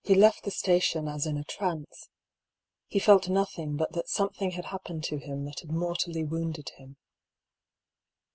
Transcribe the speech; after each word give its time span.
He 0.03 0.15
left 0.15 0.43
the 0.45 0.49
station 0.49 1.07
as 1.07 1.27
in 1.27 1.37
a 1.37 1.43
trance. 1.43 2.09
He 2.87 2.97
felt 2.97 3.29
nothing 3.29 3.75
but 3.77 3.93
that 3.93 4.09
something 4.09 4.49
had 4.49 4.65
happened 4.65 5.03
to 5.03 5.17
him 5.19 5.45
that 5.45 5.59
had 5.59 5.69
mor 5.71 5.93
tally 5.93 6.23
wounded 6.23 6.69
him. 6.69 6.97